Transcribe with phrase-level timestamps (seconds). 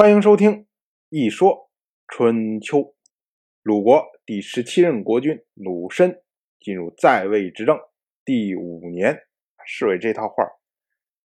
[0.00, 0.52] 欢迎收听
[1.08, 1.72] 《一说
[2.06, 2.78] 春秋》。
[3.62, 6.22] 鲁国第十七任国君鲁申
[6.60, 7.76] 进入在位执政
[8.24, 9.22] 第五年，
[9.66, 10.44] 侍卫这套话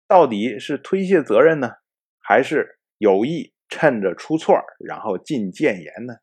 [0.06, 1.76] 到底是推卸责任呢，
[2.20, 4.54] 还是有意趁着出错
[4.86, 6.15] 然后进谏言呢？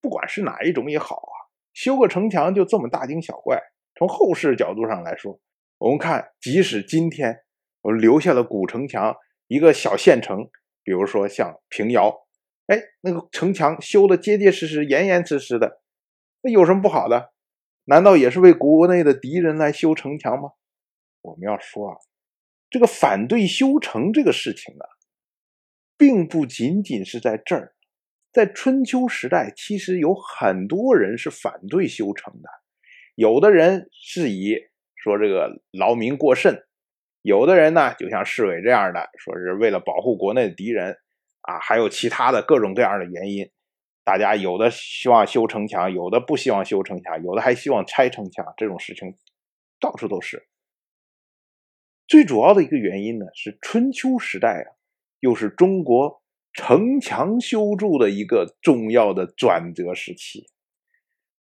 [0.00, 1.36] 不管是哪一种也好啊，
[1.74, 3.60] 修个城墙就这么大惊小怪。
[3.94, 5.38] 从后世角度上来说，
[5.76, 7.42] 我们看，即使今天
[7.82, 9.14] 我们留下了古城墙，
[9.48, 10.50] 一个小县城。
[10.90, 12.26] 比如说像平遥，
[12.66, 15.80] 哎，那个城墙修的结结实实、严严实实的，
[16.42, 17.32] 那有什么不好的？
[17.84, 20.50] 难道也是为国内的敌人来修城墙吗？
[21.22, 21.96] 我们要说啊，
[22.70, 24.84] 这个反对修城这个事情啊，
[25.96, 27.76] 并不仅仅是在这儿，
[28.32, 32.50] 在春秋时代，其实有很多人是反对修城的。
[33.14, 34.56] 有的人是以
[34.96, 36.66] 说这个劳民过甚。
[37.22, 40.96] 有的人呢，就像侍卫这样的，说是为了保护国内的敌人，
[41.42, 43.50] 啊，还有其他的各种各样的原因。
[44.02, 48.44] 大家有的希望修城墙，有的不希望修城墙，有的还希望拆城墙。
[48.56, 49.14] 这种事情
[49.78, 50.48] 到处都是。
[52.08, 54.72] 最主要的一个原因呢，是春秋时代啊，
[55.20, 56.22] 又是中国
[56.54, 60.46] 城墙修筑的一个重要的转折时期。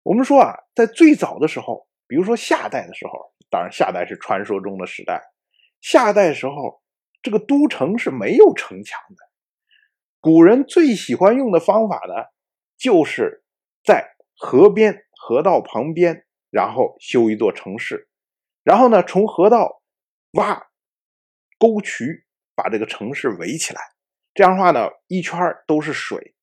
[0.03, 5.21] 我们说啊，在最早的时候，比如说夏代的时候，当然夏代是传说中的时代。
[5.81, 6.81] 夏代时候，
[7.21, 9.15] 这个都城是没有城墙的。
[10.19, 12.25] 古人最喜欢用的方法呢，
[12.77, 13.43] 就是
[13.83, 18.09] 在河边、河道旁边，然后修一座城市，
[18.63, 19.81] 然后呢，从河道
[20.33, 20.67] 挖
[21.57, 23.81] 沟渠，把这个城市围起来。
[24.33, 26.35] 这样的话呢，一圈都是水，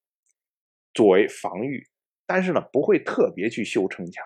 [0.93, 1.87] 作为防御。
[2.27, 4.25] 但是呢，不会特别去修城墙，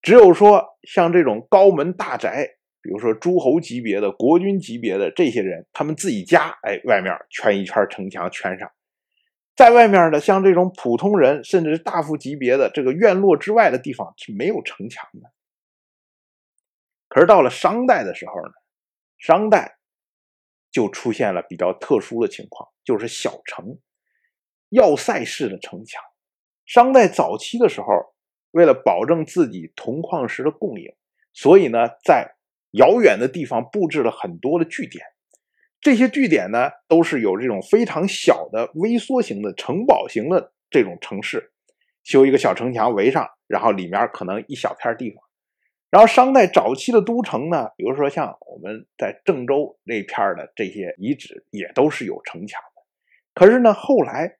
[0.00, 2.57] 只有说像这种高门大宅。
[2.80, 8.70] 比如说诸侯级别的、国君级别的这些人，他们自己家哎，外面圈一圈城墙圈上，
[9.56, 15.32] 在外面的像这种普通人，甚至是大夫级别的这个院落之外的地方是没有城墙的。
[17.08, 18.52] 可是到了商代的时候呢，
[19.18, 19.78] 商代
[20.70, 23.78] 就出现了比较特殊的情况，就是小城、
[24.68, 26.02] 要塞式的城墙。
[26.66, 27.86] 商代早期的时候，
[28.50, 30.94] 为了保证自己铜矿石的供应，
[31.32, 32.36] 所以呢，在
[32.72, 35.04] 遥远的地方布置了很多的据点，
[35.80, 41.52] 这些据点呢都是有这种非常小的微缩型的城堡型的这种城市，
[42.04, 45.22] 修一个小城墙围上，然后里面可能一小片地方。
[45.90, 52.82] 然后商代早期的都城呢，比如说像我们在郑州那片的这些遗址，也都是有城墙的。
[53.32, 54.36] 可是呢，后来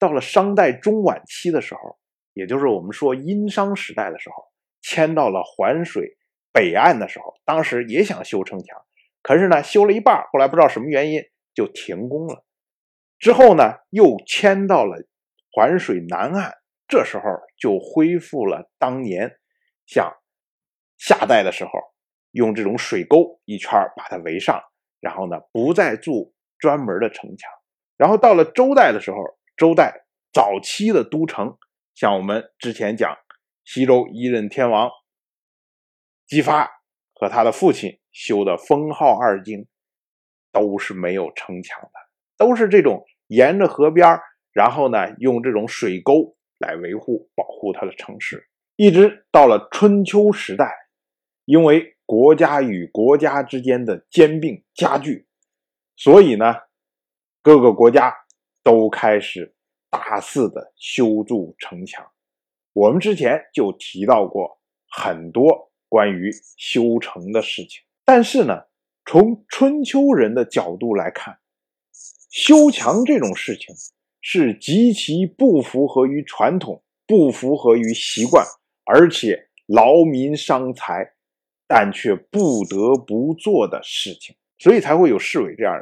[0.00, 1.98] 到了商代中晚期的时候，
[2.32, 4.42] 也就是我们说殷商时代的时候，
[4.80, 6.16] 迁到了环水。
[6.52, 8.80] 北岸的时候，当时也想修城墙，
[9.22, 11.22] 可是呢，修了一半，后来不知道什么原因
[11.54, 12.44] 就停工了。
[13.18, 14.98] 之后呢，又迁到了
[15.52, 16.52] 环水南岸，
[16.86, 17.24] 这时候
[17.56, 19.38] 就恢复了当年
[19.86, 20.12] 像
[20.98, 21.70] 夏代的时候
[22.32, 24.60] 用这种水沟一圈把它围上，
[25.00, 27.50] 然后呢，不再筑专门的城墙。
[27.96, 29.16] 然后到了周代的时候，
[29.56, 31.56] 周代早期的都城，
[31.94, 33.16] 像我们之前讲
[33.64, 34.90] 西周一任天王。
[36.32, 36.66] 姬发
[37.12, 39.66] 和他的父亲修的封号二京，
[40.50, 41.90] 都是没有城墙的，
[42.38, 44.18] 都是这种沿着河边
[44.50, 48.48] 然后呢用这种水沟来维护保护他的城市。
[48.76, 50.72] 一直到了春秋时代，
[51.44, 55.26] 因为国家与国家之间的兼并加剧，
[55.96, 56.54] 所以呢
[57.42, 58.10] 各个国家
[58.62, 59.54] 都开始
[59.90, 62.10] 大肆的修筑城墙。
[62.72, 65.68] 我们之前就提到过很多。
[65.92, 68.62] 关于修城的事情，但是呢，
[69.04, 71.38] 从春秋人的角度来看，
[72.30, 73.74] 修墙这种事情
[74.22, 78.42] 是极其不符合于传统、不符合于习惯，
[78.86, 81.12] 而且劳民伤财，
[81.68, 85.78] 但却不得不做的事情，所以才会有侍卫这样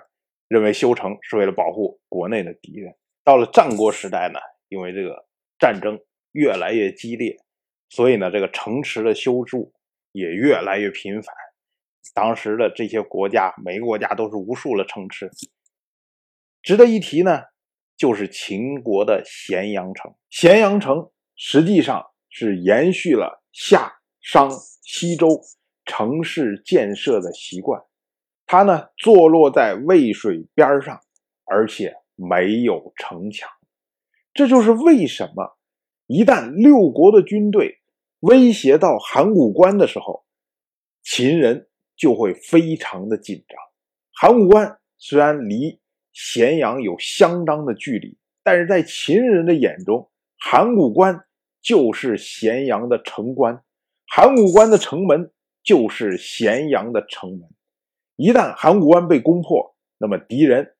[0.48, 2.92] 认为修城是为了保护国内的敌人。
[3.22, 4.40] 到了战国时代呢，
[4.70, 5.24] 因为这个
[5.60, 5.96] 战争
[6.32, 7.36] 越来越激烈，
[7.90, 9.72] 所以呢，这个城池的修筑。
[10.12, 11.34] 也越来越频繁。
[12.14, 15.30] 当时的这些国家，每个国家都是无数的城池。
[16.62, 17.42] 值得一提呢，
[17.96, 20.12] 就是秦国的咸阳城。
[20.28, 24.50] 咸阳城实际上是延续了夏、商、
[24.82, 25.40] 西周
[25.84, 27.80] 城市建设的习惯。
[28.46, 31.00] 它呢，坐落在渭水边上，
[31.44, 33.48] 而且没有城墙。
[34.34, 35.56] 这就是为什么
[36.06, 37.79] 一旦六国的军队。
[38.20, 40.24] 威胁到函谷关的时候，
[41.02, 43.58] 秦人就会非常的紧张。
[44.12, 45.80] 函谷关虽然离
[46.12, 51.24] 咸阳有相当的距离，但是在秦人的眼中，函谷关
[51.62, 53.62] 就是咸阳的城关，
[54.06, 55.32] 函谷关的城门
[55.62, 57.48] 就是咸阳的城门。
[58.16, 60.74] 一旦函谷关被攻破，那么敌人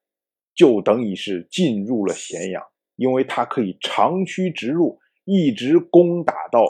[0.54, 2.62] 就等于是进入了咸阳，
[2.96, 6.66] 因为他可以长驱直入，一直攻打到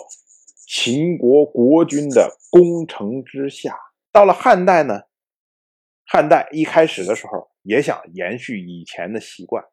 [0.72, 3.76] 秦国国君的攻城之下。
[4.12, 5.00] 到了汉代呢？
[6.06, 9.64] 汉代一开始的时候也想延续以前的习惯，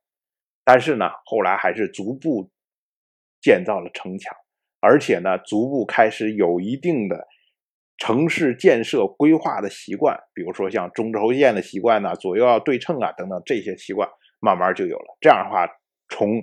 [0.64, 2.50] 但是呢，后来还是逐步
[3.40, 4.36] 建造了城墙，
[4.80, 7.28] 而且呢，逐步开始有一定的
[8.00, 14.10] 城市建设规划的习惯，比如说像中轴线的习惯呢，左右要对称啊，等等这些习惯
[14.40, 15.18] 慢慢就有了。
[15.22, 15.68] 这样的话，
[16.10, 16.42] 从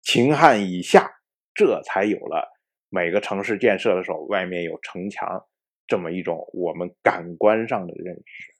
[0.00, 1.10] 秦汉以下，
[1.54, 2.50] 这才有了
[2.94, 5.44] 每个城市建设的时候外面有城墙
[5.84, 8.54] 这么一种我们感官上的认识。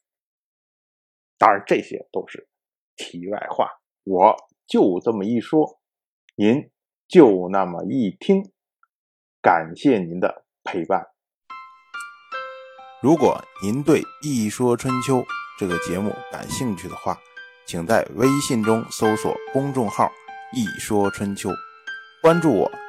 [1.38, 2.48] 当然，这些都是
[2.96, 3.70] 题外话，
[4.02, 4.34] 我
[4.66, 5.80] 就这么一说，
[6.34, 6.68] 您
[7.06, 8.42] 就那么一听。
[9.40, 11.06] 感谢您的陪伴。
[13.00, 15.18] 如果您对《一说春秋》
[15.60, 17.16] 这个节目感兴趣的话，
[17.68, 20.10] 请在微信中搜索公众号
[20.52, 21.50] “一说春秋”，
[22.20, 22.83] 关注我。